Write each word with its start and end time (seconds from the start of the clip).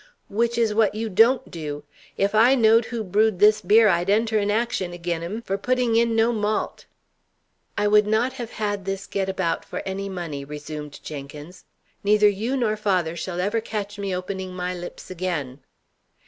"Which 0.29 0.57
is 0.57 0.73
what 0.73 0.95
you 0.95 1.09
don't 1.09 1.51
do. 1.51 1.83
If 2.17 2.33
I 2.33 2.55
knowed 2.55 2.85
who 2.85 3.03
brewed 3.03 3.37
this 3.37 3.61
beer 3.61 3.87
I'd 3.87 4.09
enter 4.09 4.39
an 4.39 4.49
action 4.49 4.93
again 4.93 5.21
him, 5.21 5.43
for 5.43 5.59
putting 5.59 5.95
in 5.95 6.15
no 6.15 6.33
malt." 6.33 6.85
"I 7.77 7.87
would 7.87 8.07
not 8.07 8.33
have 8.33 8.49
had 8.53 8.85
this 8.85 9.05
get 9.05 9.29
about 9.29 9.63
for 9.63 9.83
any 9.85 10.09
money!" 10.09 10.43
resumed 10.43 11.03
Jenkins. 11.03 11.65
"Neither 12.03 12.27
you 12.29 12.57
nor 12.57 12.75
father 12.77 13.15
shall 13.15 13.39
ever 13.39 13.61
catch 13.61 13.99
me 13.99 14.11
opening 14.15 14.55
my 14.55 14.73
lips 14.73 15.11
again." 15.11 15.59